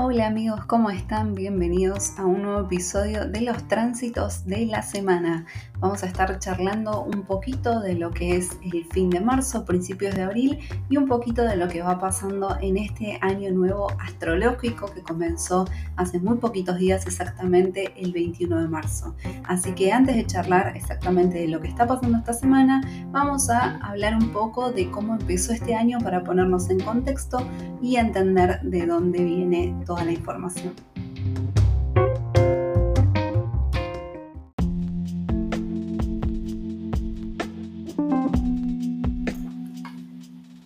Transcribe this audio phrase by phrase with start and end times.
[0.00, 1.34] Hola amigos, ¿cómo están?
[1.34, 5.46] Bienvenidos a un nuevo episodio de los tránsitos de la semana.
[5.80, 10.12] Vamos a estar charlando un poquito de lo que es el fin de marzo, principios
[10.16, 10.58] de abril
[10.90, 15.66] y un poquito de lo que va pasando en este año nuevo astrológico que comenzó
[15.94, 19.14] hace muy poquitos días, exactamente el 21 de marzo.
[19.44, 22.80] Así que antes de charlar exactamente de lo que está pasando esta semana,
[23.12, 27.38] vamos a hablar un poco de cómo empezó este año para ponernos en contexto
[27.80, 30.74] y entender de dónde viene toda la información.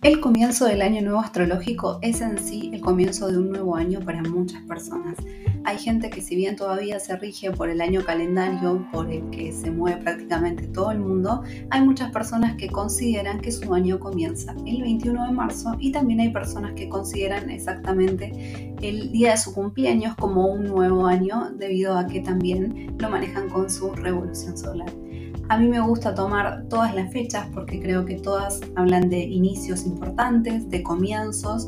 [0.03, 4.01] El comienzo del año nuevo astrológico es en sí el comienzo de un nuevo año
[4.01, 5.15] para muchas personas.
[5.63, 9.53] Hay gente que si bien todavía se rige por el año calendario por el que
[9.53, 14.53] se mueve prácticamente todo el mundo, hay muchas personas que consideran que su año comienza
[14.65, 19.53] el 21 de marzo y también hay personas que consideran exactamente el día de su
[19.53, 25.02] cumpleaños como un nuevo año debido a que también lo manejan con su revolución solar.
[25.49, 29.85] A mí me gusta tomar todas las fechas porque creo que todas hablan de inicios
[29.85, 31.67] importantes, de comienzos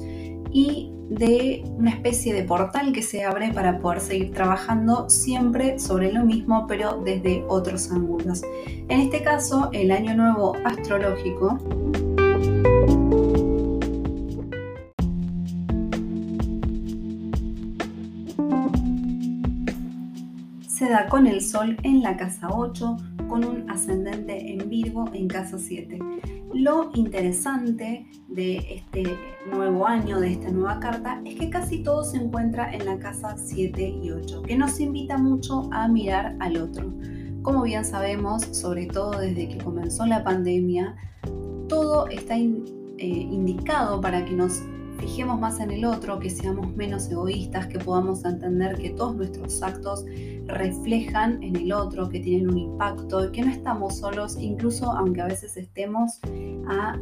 [0.52, 6.12] y de una especie de portal que se abre para poder seguir trabajando siempre sobre
[6.12, 8.42] lo mismo pero desde otros ángulos.
[8.88, 11.60] En este caso, el año nuevo astrológico
[20.68, 25.28] se da con el Sol en la casa 8, con un ascendente en Virgo en
[25.28, 26.00] casa 7.
[26.54, 29.18] Lo interesante de este
[29.52, 33.36] nuevo año, de esta nueva carta, es que casi todo se encuentra en la casa
[33.38, 36.94] 7 y 8, que nos invita mucho a mirar al otro.
[37.42, 40.96] Como bien sabemos, sobre todo desde que comenzó la pandemia,
[41.68, 42.42] todo está eh,
[42.98, 44.62] indicado para que nos
[44.98, 49.62] fijemos más en el otro, que seamos menos egoístas, que podamos entender que todos nuestros
[49.62, 50.06] actos
[50.48, 55.28] reflejan en el otro, que tienen un impacto que no estamos solos, incluso aunque a
[55.28, 56.20] veces estemos
[56.68, 56.98] a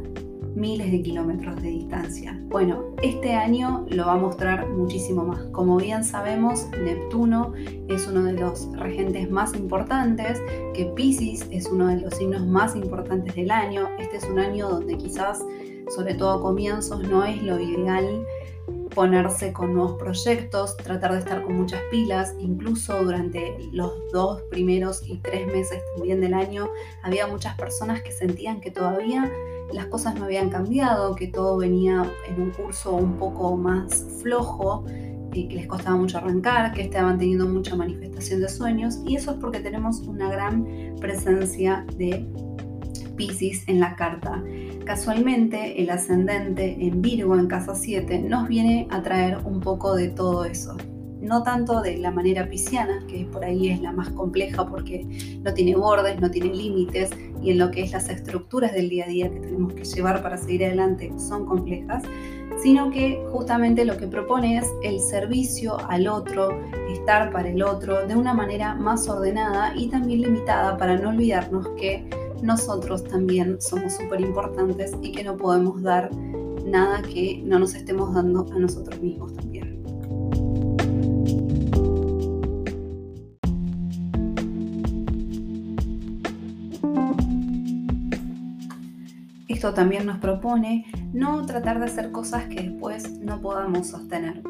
[0.54, 2.40] miles de kilómetros de distancia.
[2.48, 5.44] Bueno, este año lo va a mostrar muchísimo más.
[5.46, 7.52] Como bien sabemos, Neptuno
[7.88, 10.40] es uno de los regentes más importantes,
[10.74, 13.88] que Pisces es uno de los signos más importantes del año.
[13.98, 15.44] Este es un año donde quizás
[15.88, 18.26] sobre todo comienzos, no es lo ideal
[18.94, 25.02] ponerse con nuevos proyectos, tratar de estar con muchas pilas, incluso durante los dos primeros
[25.06, 26.68] y tres meses también del año
[27.02, 29.30] había muchas personas que sentían que todavía
[29.72, 34.84] las cosas no habían cambiado, que todo venía en un curso un poco más flojo,
[35.34, 39.32] y que les costaba mucho arrancar, que estaban teniendo mucha manifestación de sueños y eso
[39.32, 40.64] es porque tenemos una gran
[41.00, 42.26] presencia de
[43.16, 44.42] Pisces en la carta.
[44.84, 50.08] Casualmente, el ascendente en Virgo en casa 7 nos viene a traer un poco de
[50.08, 50.76] todo eso.
[51.22, 55.06] No tanto de la manera pisciana, que por ahí es la más compleja porque
[55.42, 57.10] no tiene bordes, no tiene límites
[57.42, 60.22] y en lo que es las estructuras del día a día que tenemos que llevar
[60.22, 62.02] para seguir adelante son complejas,
[62.62, 66.60] sino que justamente lo que propone es el servicio al otro,
[66.92, 71.68] estar para el otro de una manera más ordenada y también limitada para no olvidarnos
[71.78, 72.06] que
[72.44, 76.10] nosotros también somos súper importantes y que no podemos dar
[76.66, 79.82] nada que no nos estemos dando a nosotros mismos también.
[89.48, 90.84] Esto también nos propone
[91.14, 94.42] no tratar de hacer cosas que después no podamos sostener.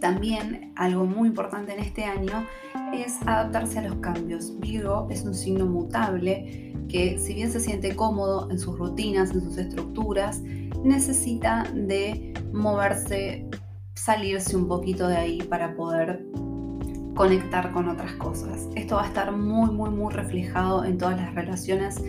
[0.00, 2.44] También algo muy importante en este año
[2.92, 4.58] es adaptarse a los cambios.
[4.60, 9.42] Virgo es un signo mutable que si bien se siente cómodo en sus rutinas, en
[9.42, 10.42] sus estructuras,
[10.84, 13.46] necesita de moverse,
[13.94, 16.24] salirse un poquito de ahí para poder
[17.14, 18.68] conectar con otras cosas.
[18.74, 22.02] Esto va a estar muy, muy, muy reflejado en todas las relaciones,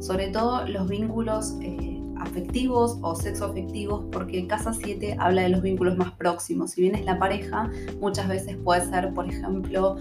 [0.00, 5.96] sobre todo los vínculos eh, afectivos o sexoafectivos, porque Casa 7 habla de los vínculos
[5.96, 6.72] más próximos.
[6.72, 7.70] Si bien es la pareja,
[8.00, 9.96] muchas veces puede ser, por ejemplo,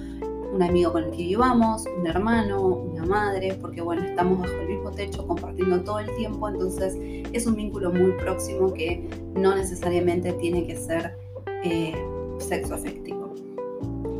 [0.51, 4.67] un amigo con el que vivamos, un hermano, una madre, porque bueno, estamos bajo el
[4.67, 6.95] mismo techo compartiendo todo el tiempo, entonces
[7.31, 11.15] es un vínculo muy próximo que no necesariamente tiene que ser
[11.63, 11.93] eh,
[12.39, 13.33] sexo afectivo.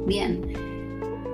[0.05, 0.41] Bien,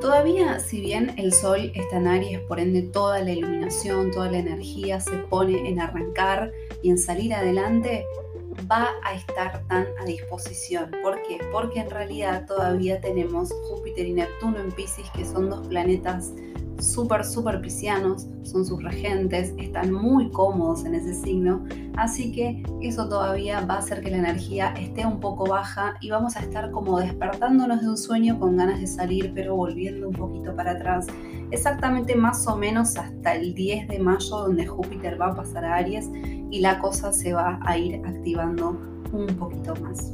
[0.01, 4.39] todavía si bien el sol está en Aries, por ende toda la iluminación, toda la
[4.39, 6.51] energía se pone en arrancar
[6.81, 8.05] y en salir adelante,
[8.69, 10.91] va a estar tan a disposición.
[11.03, 11.39] ¿Por qué?
[11.51, 16.33] Porque en realidad todavía tenemos Júpiter y Neptuno en Pisces, que son dos planetas
[16.79, 21.63] súper, súper piscianos, son sus regentes, están muy cómodos en ese signo,
[21.95, 26.09] así que eso todavía va a hacer que la energía esté un poco baja y
[26.09, 30.15] vamos a estar como despertándonos de un sueño con ganas de salir, pero volviendo un
[30.15, 31.07] poquito para atrás,
[31.55, 35.75] exactamente más o menos hasta el 10 de mayo donde Júpiter va a pasar a
[35.75, 36.09] Aries
[36.51, 38.77] y la cosa se va a ir activando
[39.11, 40.11] un poquito más.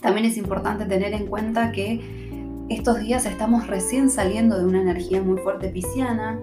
[0.00, 2.00] También es importante tener en cuenta que
[2.68, 6.38] estos días estamos recién saliendo de una energía muy fuerte pisciana.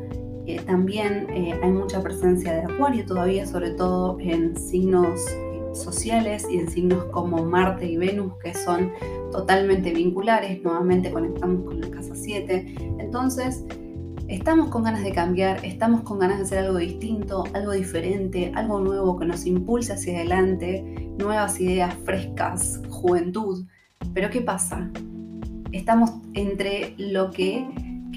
[0.65, 5.21] También eh, hay mucha presencia de Acuario todavía, sobre todo en signos
[5.73, 8.91] sociales y en signos como Marte y Venus, que son
[9.31, 10.61] totalmente vinculares.
[10.63, 12.75] Nuevamente conectamos con la casa 7.
[12.99, 13.63] Entonces,
[14.27, 18.79] estamos con ganas de cambiar, estamos con ganas de hacer algo distinto, algo diferente, algo
[18.79, 20.83] nuevo que nos impulse hacia adelante,
[21.17, 23.65] nuevas ideas frescas, juventud.
[24.13, 24.89] Pero ¿qué pasa?
[25.71, 27.67] estamos entre lo que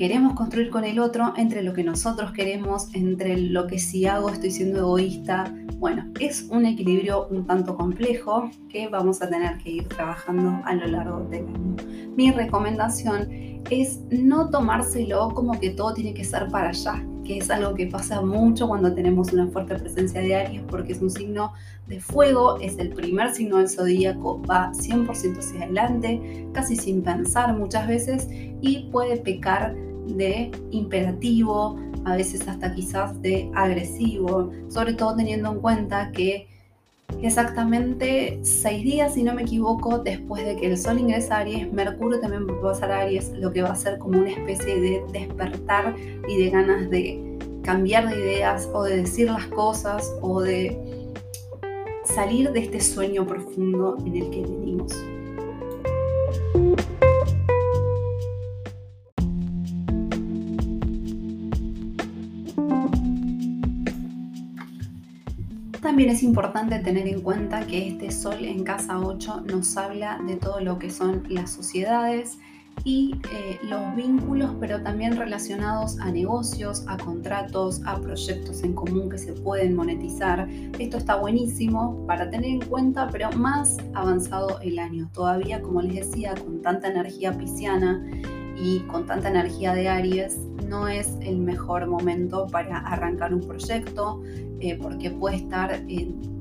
[0.00, 4.30] queremos construir con el otro, entre lo que nosotros queremos, entre lo que si hago
[4.30, 5.54] estoy siendo egoísta.
[5.76, 10.72] Bueno, es un equilibrio un tanto complejo que vamos a tener que ir trabajando a
[10.72, 11.76] lo largo del año.
[12.16, 13.28] Mi recomendación
[13.68, 17.86] es no tomárselo como que todo tiene que ser para allá, que es algo que
[17.86, 21.52] pasa mucho cuando tenemos una fuerte presencia de Aries, porque es un signo
[21.88, 27.54] de fuego, es el primer signo del zodíaco, va 100% hacia adelante, casi sin pensar
[27.54, 28.28] muchas veces,
[28.62, 29.76] y puede pecar
[30.16, 36.48] de imperativo, a veces hasta quizás de agresivo, sobre todo teniendo en cuenta que
[37.22, 41.72] exactamente seis días, si no me equivoco, después de que el Sol ingresa a Aries,
[41.72, 44.80] Mercurio también va a pasar a Aries, lo que va a ser como una especie
[44.80, 45.94] de despertar
[46.28, 50.78] y de ganas de cambiar de ideas o de decir las cosas o de
[52.04, 54.92] salir de este sueño profundo en el que venimos.
[66.00, 70.36] También es importante tener en cuenta que este Sol en casa 8 nos habla de
[70.36, 72.38] todo lo que son las sociedades
[72.84, 79.10] y eh, los vínculos, pero también relacionados a negocios, a contratos, a proyectos en común
[79.10, 80.48] que se pueden monetizar.
[80.78, 85.10] Esto está buenísimo para tener en cuenta, pero más avanzado el año.
[85.12, 88.02] Todavía, como les decía, con tanta energía pisciana
[88.56, 90.38] y con tanta energía de Aries,
[90.70, 94.22] no es el mejor momento para arrancar un proyecto
[94.60, 95.82] eh, porque puede estar,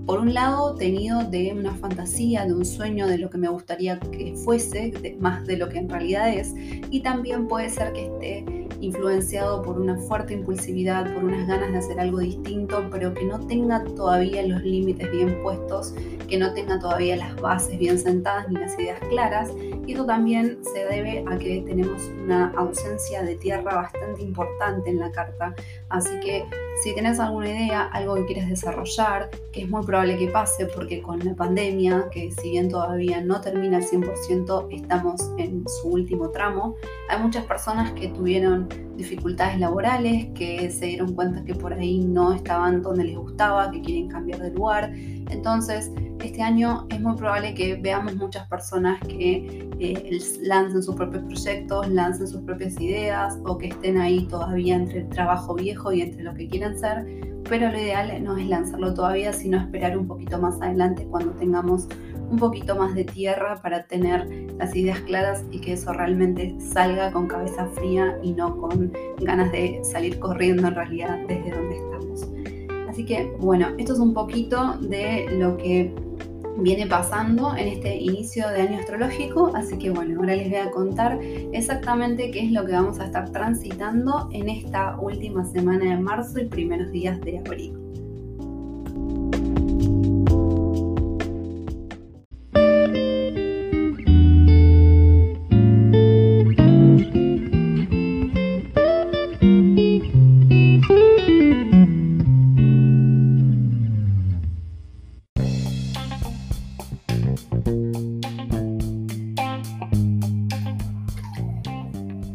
[0.05, 3.99] por un lado, tenido de una fantasía, de un sueño, de lo que me gustaría
[3.99, 6.53] que fuese, más de lo que en realidad es,
[6.91, 8.45] y también puede ser que esté
[8.81, 13.39] influenciado por una fuerte impulsividad, por unas ganas de hacer algo distinto, pero que no
[13.47, 15.93] tenga todavía los límites bien puestos,
[16.27, 19.49] que no tenga todavía las bases bien sentadas ni las ideas claras.
[19.91, 25.11] Eso también se debe a que tenemos una ausencia de tierra bastante importante en la
[25.11, 25.55] carta.
[25.89, 26.45] Así que
[26.83, 31.01] si tienes alguna idea, algo que quieres desarrollar, que es muy probable que pase porque
[31.01, 36.29] con la pandemia, que si bien todavía no termina al 100%, estamos en su último
[36.29, 36.75] tramo,
[37.09, 42.33] hay muchas personas que tuvieron dificultades laborales, que se dieron cuenta que por ahí no
[42.33, 44.93] estaban donde les gustaba, que quieren cambiar de lugar.
[45.29, 45.91] Entonces,
[46.23, 51.87] este año es muy probable que veamos muchas personas que eh, lancen sus propios proyectos,
[51.89, 56.23] lancen sus propias ideas o que estén ahí todavía entre el trabajo viejo y entre
[56.23, 57.05] lo que quieren ser,
[57.49, 61.87] pero lo ideal no es lanzarlo todavía, sino esperar un poquito más adelante cuando tengamos
[62.29, 67.11] un poquito más de tierra para tener las ideas claras y que eso realmente salga
[67.11, 72.27] con cabeza fría y no con ganas de salir corriendo en realidad desde donde estamos.
[72.87, 75.93] Así que bueno, esto es un poquito de lo que
[76.61, 80.71] viene pasando en este inicio de año astrológico, así que bueno, ahora les voy a
[80.71, 81.19] contar
[81.53, 86.39] exactamente qué es lo que vamos a estar transitando en esta última semana de marzo
[86.39, 87.78] y primeros días de abril.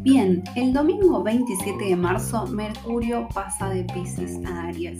[0.05, 4.99] Bien, el domingo 27 de marzo Mercurio pasa de Pisces a Aries.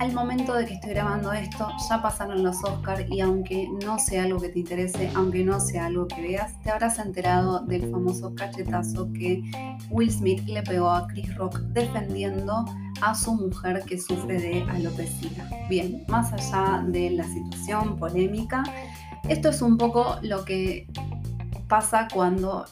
[0.00, 4.24] Al momento de que estoy grabando esto, ya pasaron los Oscars y aunque no sea
[4.24, 8.34] algo que te interese, aunque no sea algo que veas, te habrás enterado del famoso
[8.34, 9.44] cachetazo que
[9.90, 12.64] Will Smith le pegó a Chris Rock defendiendo
[13.02, 15.48] a su mujer que sufre de alopecia.
[15.70, 18.64] Bien, más allá de la situación polémica,
[19.28, 20.88] esto es un poco lo que
[21.68, 22.64] pasa cuando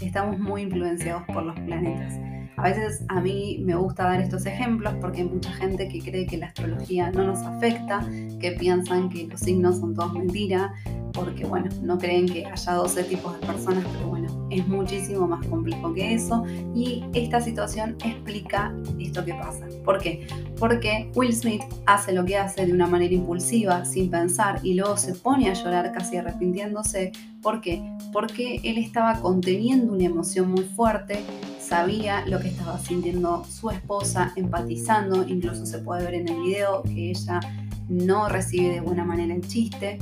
[0.00, 2.14] estamos muy influenciados por los planetas.
[2.56, 6.26] A veces a mí me gusta dar estos ejemplos porque hay mucha gente que cree
[6.26, 8.08] que la astrología no nos afecta,
[8.40, 10.72] que piensan que los signos son todos mentira,
[11.14, 15.46] porque bueno, no creen que haya 12 tipos de personas, pero bueno, es muchísimo más
[15.46, 16.44] complejo que eso
[16.74, 19.66] y esta situación explica esto que pasa.
[19.84, 20.26] ¿Por qué?
[20.58, 24.96] Porque Will Smith hace lo que hace de una manera impulsiva, sin pensar, y luego
[24.96, 27.12] se pone a llorar casi arrepintiéndose.
[27.42, 27.82] ¿Por qué?
[28.12, 31.20] Porque él estaba conteniendo una emoción muy fuerte,
[31.60, 36.82] sabía lo que estaba sintiendo su esposa, empatizando, incluso se puede ver en el video
[36.82, 37.40] que ella
[37.88, 39.98] no recibe de buena manera el chiste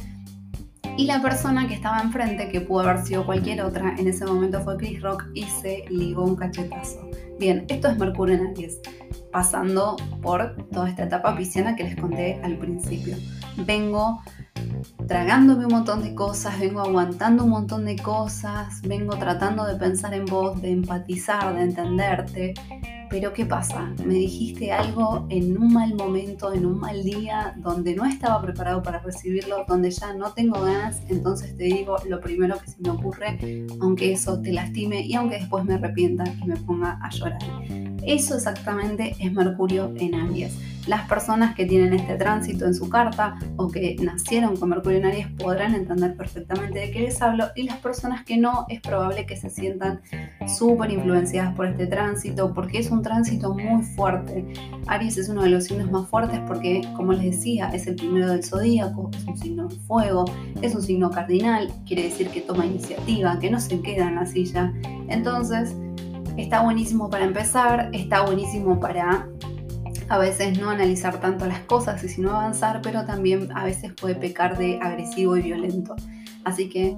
[0.97, 4.61] y la persona que estaba enfrente, que pudo haber sido cualquier otra, en ese momento
[4.61, 7.09] fue Chris Rock y se ligó un cachetazo.
[7.39, 8.81] Bien, esto es Mercurio en Aries,
[9.33, 13.17] pasando por toda esta etapa pisciana que les conté al principio.
[13.67, 14.21] Vengo
[15.09, 20.15] tragándome un montón de cosas, vengo aguantando un montón de cosas, vengo tratando de pensar
[20.15, 22.55] en vos, de empatizar, de entenderte,
[23.13, 23.93] pero ¿qué pasa?
[24.07, 28.83] Me dijiste algo en un mal momento, en un mal día, donde no estaba preparado
[28.83, 32.89] para recibirlo, donde ya no tengo ganas, entonces te digo lo primero que se me
[32.89, 37.43] ocurre, aunque eso te lastime y aunque después me arrepienta y me ponga a llorar.
[38.03, 40.55] Eso exactamente es Mercurio en Aries.
[40.87, 45.07] Las personas que tienen este tránsito en su carta o que nacieron con Mercurio en
[45.07, 49.25] Aries podrán entender perfectamente de qué les hablo y las personas que no es probable
[49.25, 50.01] que se sientan
[50.49, 54.53] súper influenciadas por este tránsito porque es un tránsito muy fuerte.
[54.89, 58.29] Aries es uno de los signos más fuertes porque, como les decía, es el primero
[58.29, 60.25] del zodíaco, es un signo de fuego,
[60.63, 64.27] es un signo cardinal, quiere decir que toma iniciativa, que no se queda en la
[64.27, 64.73] silla.
[65.09, 65.77] Entonces,
[66.37, 69.29] está buenísimo para empezar, está buenísimo para
[70.09, 74.15] a veces no analizar tanto las cosas y sino avanzar, pero también a veces puede
[74.15, 75.97] pecar de agresivo y violento.
[76.45, 76.97] Así que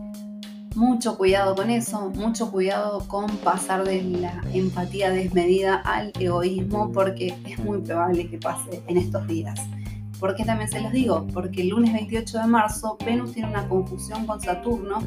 [0.75, 7.37] mucho cuidado con eso, mucho cuidado con pasar de la empatía desmedida al egoísmo, porque
[7.47, 9.61] es muy probable que pase en estos días.
[10.19, 11.27] ¿Por qué también se los digo?
[11.33, 14.99] Porque el lunes 28 de marzo Venus tiene una conjunción con Saturno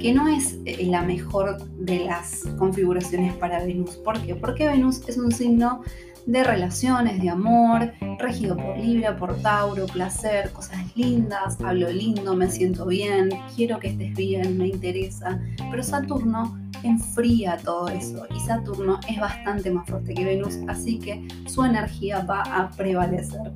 [0.00, 3.96] que no es eh, la mejor de las configuraciones para Venus.
[3.96, 4.34] ¿Por qué?
[4.34, 5.82] Porque Venus es un signo
[6.26, 12.50] de relaciones, de amor, regido por Libra, por Tauro, placer, cosas lindas, hablo lindo, me
[12.50, 15.40] siento bien, quiero que estés bien, me interesa.
[15.70, 21.26] Pero Saturno enfría todo eso y Saturno es bastante más fuerte que Venus, así que
[21.46, 23.52] su energía va a prevalecer.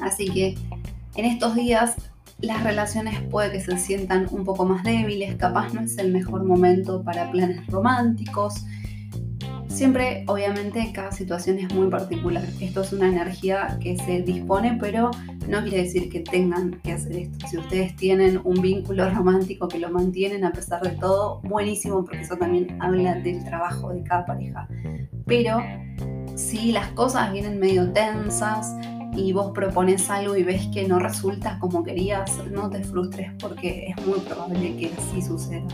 [0.00, 0.56] Así que
[1.14, 1.96] en estos días
[2.40, 6.44] las relaciones puede que se sientan un poco más débiles, capaz no es el mejor
[6.44, 8.64] momento para planes románticos,
[9.68, 12.42] Siempre, obviamente, cada situación es muy particular.
[12.60, 15.10] Esto es una energía que se dispone, pero
[15.46, 17.46] no quiere decir que tengan que hacer esto.
[17.46, 22.22] Si ustedes tienen un vínculo romántico que lo mantienen a pesar de todo, buenísimo, porque
[22.22, 24.66] eso también habla del trabajo de cada pareja.
[25.26, 25.62] Pero
[26.34, 28.74] si las cosas vienen medio tensas,
[29.16, 33.88] y vos propones algo y ves que no resulta como querías, no te frustres porque
[33.88, 35.66] es muy probable que así suceda.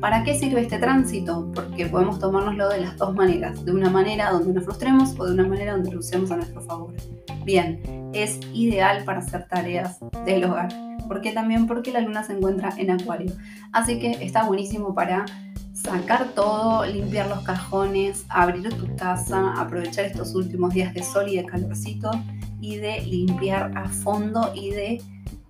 [0.00, 1.50] ¿Para qué sirve este tránsito?
[1.54, 5.32] Porque podemos tomárnoslo de las dos maneras, de una manera donde nos frustremos o de
[5.32, 6.92] una manera donde lo usemos a nuestro favor.
[7.44, 7.80] Bien,
[8.12, 10.68] es ideal para hacer tareas del hogar.
[11.08, 11.66] ¿Por qué también?
[11.66, 13.32] Porque la luna se encuentra en acuario.
[13.72, 15.24] Así que está buenísimo para
[15.72, 21.36] sacar todo, limpiar los cajones, abrir tu casa, aprovechar estos últimos días de sol y
[21.36, 22.10] de calorcito
[22.66, 25.02] y de limpiar a fondo y de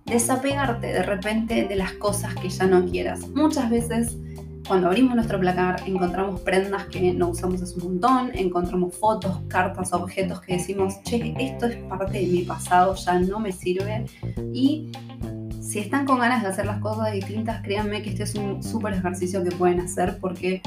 [0.05, 3.27] desapegarte de repente de las cosas que ya no quieras.
[3.29, 4.17] Muchas veces
[4.67, 9.93] cuando abrimos nuestro placar encontramos prendas que no usamos hace un montón, encontramos fotos, cartas,
[9.93, 14.05] objetos que decimos, che, esto es parte de mi pasado, ya no me sirve.
[14.53, 14.91] Y
[15.59, 18.93] si están con ganas de hacer las cosas distintas, créanme que este es un súper
[18.93, 20.61] ejercicio que pueden hacer porque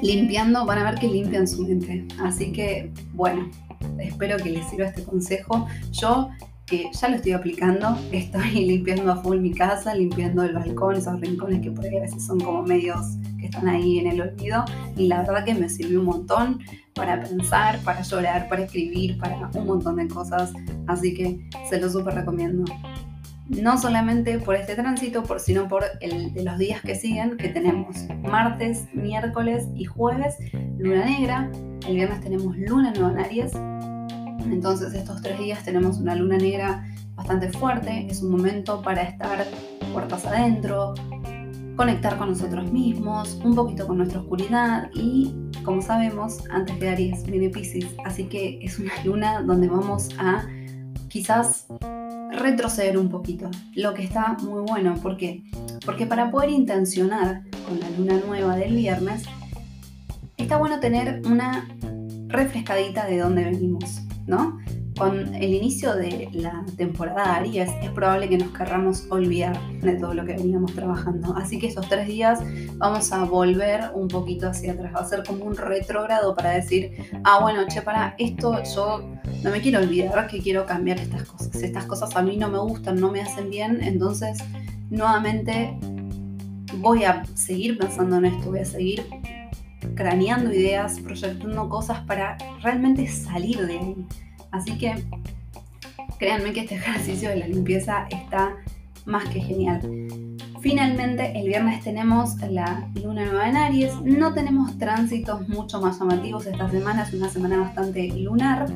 [0.00, 2.06] limpiando van a ver que limpian su mente.
[2.22, 3.50] Así que, bueno,
[3.98, 5.66] espero que les sirva este consejo.
[5.92, 6.30] Yo
[6.70, 11.20] que ya lo estoy aplicando, estoy limpiando a full mi casa, limpiando el balcón, esos
[11.20, 13.00] rincones que por ahí a veces son como medios
[13.38, 14.64] que están ahí en el olvido
[14.96, 16.60] y la verdad que me sirvió un montón
[16.94, 20.52] para pensar, para llorar, para escribir, para un montón de cosas,
[20.86, 22.64] así que se lo súper recomiendo.
[23.50, 25.84] No solamente por este tránsito, por, sino por
[26.34, 30.36] los días que siguen, que tenemos martes, miércoles y jueves,
[30.78, 31.50] luna negra,
[31.86, 33.52] el viernes tenemos luna nueva en Aries,
[34.44, 39.44] entonces estos tres días tenemos una luna negra bastante fuerte, es un momento para estar
[39.92, 40.94] puertas adentro,
[41.76, 47.24] conectar con nosotros mismos, un poquito con nuestra oscuridad y como sabemos, antes de Aries
[47.24, 50.46] viene Pisces, así que es una luna donde vamos a
[51.08, 51.66] quizás
[52.32, 55.42] retroceder un poquito, lo que está muy bueno, ¿por qué?
[55.84, 59.24] Porque para poder intencionar con la luna nueva del viernes,
[60.36, 61.68] está bueno tener una
[62.28, 64.58] refrescadita de dónde venimos, ¿no?
[65.00, 69.94] Con el inicio de la temporada de Aries es probable que nos querramos olvidar de
[69.94, 71.34] todo lo que veníamos trabajando.
[71.38, 72.40] Así que estos tres días
[72.76, 74.92] vamos a volver un poquito hacia atrás.
[74.94, 76.92] Va a ser como un retrógrado para decir,
[77.24, 79.08] ah, bueno, che, para esto yo
[79.42, 81.54] no me quiero olvidar que quiero cambiar estas cosas.
[81.54, 84.44] Estas cosas a mí no me gustan, no me hacen bien, entonces
[84.90, 85.78] nuevamente
[86.76, 89.06] voy a seguir pensando en esto, voy a seguir
[89.94, 94.06] craneando ideas, proyectando cosas para realmente salir de ahí.
[94.50, 95.04] Así que
[96.18, 98.56] créanme que este ejercicio de la limpieza está
[99.06, 99.80] más que genial.
[100.60, 103.94] Finalmente, el viernes tenemos la luna nueva en Aries.
[104.02, 108.66] No tenemos tránsitos mucho más llamativos esta semana, es una semana bastante lunar.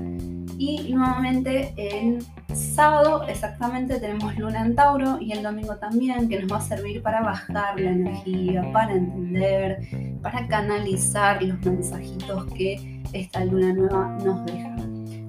[0.57, 6.52] Y nuevamente el sábado exactamente tenemos luna en Tauro y el domingo también, que nos
[6.52, 9.81] va a servir para bajar la energía, para entender,
[10.23, 14.75] para canalizar los mensajitos que esta luna nueva nos deja.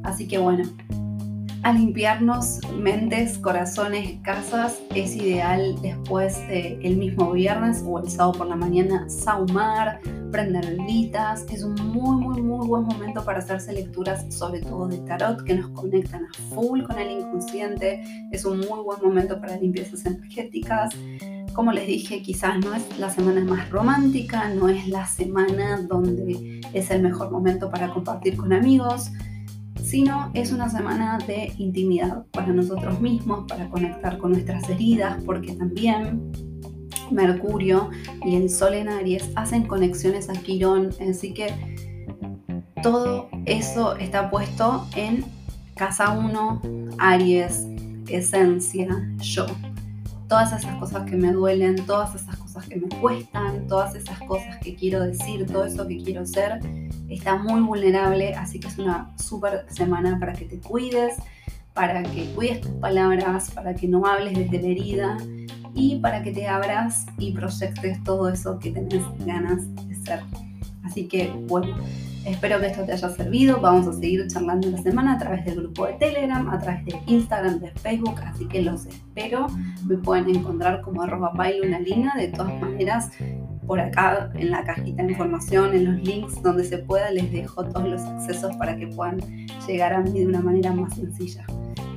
[0.05, 0.63] Así que bueno,
[1.65, 8.47] a limpiarnos mentes, corazones, casas, es ideal después del mismo viernes o el sábado por
[8.47, 9.99] la mañana saumar,
[10.31, 11.43] prender velitas.
[11.51, 15.55] Es un muy, muy, muy buen momento para hacerse lecturas, sobre todo de tarot, que
[15.55, 18.03] nos conectan a full con el inconsciente.
[18.31, 20.93] Es un muy buen momento para limpiezas energéticas.
[21.53, 26.61] Como les dije, quizás no es la semana más romántica, no es la semana donde
[26.73, 29.09] es el mejor momento para compartir con amigos
[29.85, 35.53] sino es una semana de intimidad para nosotros mismos, para conectar con nuestras heridas, porque
[35.53, 36.31] también
[37.11, 37.91] Mercurio
[38.25, 41.53] y el Sol en Aries hacen conexiones a Quirón, así que
[42.81, 45.23] todo eso está puesto en
[45.75, 46.61] casa 1,
[46.97, 47.67] Aries,
[48.07, 48.87] esencia,
[49.19, 49.45] yo.
[50.27, 54.57] Todas esas cosas que me duelen, todas esas cosas que me cuestan, todas esas cosas
[54.57, 56.59] que quiero decir, todo eso que quiero ser,
[57.09, 61.15] está muy vulnerable, así que es una súper semana para que te cuides,
[61.73, 65.17] para que cuides tus palabras, para que no hables desde la herida
[65.73, 70.21] y para que te abras y proyectes todo eso que tenés ganas de ser.
[70.83, 71.75] Así que bueno,
[72.25, 73.59] espero que esto te haya servido.
[73.59, 76.99] Vamos a seguir charlando la semana a través del grupo de Telegram, a través de
[77.07, 79.47] Instagram, de Facebook, así que los espero.
[79.85, 82.13] Me pueden encontrar como arroba bailunalina.
[82.15, 83.11] De todas maneras,
[83.65, 87.63] por acá en la cajita de información, en los links donde se pueda, les dejo
[87.65, 89.19] todos los accesos para que puedan
[89.67, 91.45] llegar a mí de una manera más sencilla.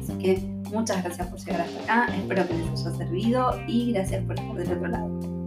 [0.00, 0.38] Así que
[0.72, 4.54] muchas gracias por llegar hasta acá, espero que les haya servido y gracias por estar
[4.56, 5.37] del otro lado.